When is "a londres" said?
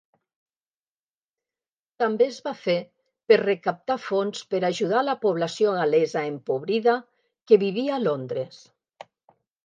7.99-8.63